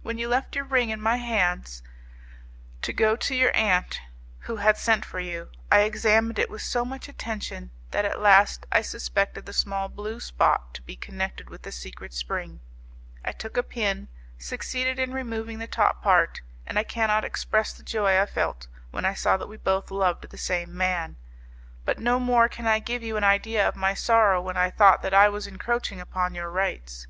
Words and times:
'When 0.00 0.16
you 0.16 0.28
left 0.28 0.56
your 0.56 0.64
ring 0.64 0.88
in 0.88 0.98
my 0.98 1.16
hands 1.18 1.82
to 2.80 2.90
go 2.90 3.16
to 3.16 3.34
your 3.34 3.54
aunt, 3.54 4.00
who 4.48 4.56
had 4.56 4.78
sent 4.78 5.04
for 5.04 5.20
you, 5.20 5.50
I 5.70 5.80
examined 5.80 6.38
it 6.38 6.48
with 6.48 6.62
so 6.62 6.86
much 6.86 7.06
attention 7.06 7.70
that 7.90 8.06
at 8.06 8.18
last 8.18 8.64
I 8.72 8.80
suspected 8.80 9.44
the 9.44 9.52
small 9.52 9.90
blue 9.90 10.20
spot 10.20 10.72
to 10.72 10.80
be 10.80 10.96
connected 10.96 11.50
with 11.50 11.60
the 11.64 11.70
secret 11.70 12.14
spring; 12.14 12.60
I 13.22 13.32
took 13.32 13.58
a 13.58 13.62
pin, 13.62 14.08
succeeded 14.38 14.98
in 14.98 15.12
removing 15.12 15.58
the 15.58 15.66
top 15.66 16.02
part, 16.02 16.40
and 16.66 16.78
I 16.78 16.82
cannot 16.82 17.26
express 17.26 17.74
the 17.74 17.82
joy 17.82 18.18
I 18.18 18.24
felt 18.24 18.68
when 18.90 19.04
I 19.04 19.12
saw 19.12 19.36
that 19.36 19.48
we 19.50 19.58
both 19.58 19.90
loved 19.90 20.30
the 20.30 20.38
same 20.38 20.74
man, 20.74 21.16
but 21.84 21.98
no 21.98 22.18
more 22.18 22.48
can 22.48 22.66
I 22.66 22.78
give 22.78 23.02
you 23.02 23.18
an 23.18 23.24
idea 23.24 23.68
of 23.68 23.76
my 23.76 23.92
sorrow 23.92 24.40
when 24.40 24.56
I 24.56 24.70
thought 24.70 25.02
that 25.02 25.12
I 25.12 25.28
was 25.28 25.46
encroaching 25.46 26.00
upon 26.00 26.34
your 26.34 26.48
rights. 26.50 27.06